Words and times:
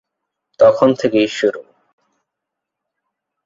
তখন 0.59 0.89
থেকেই 0.93 1.27
শুরু। 1.27 1.61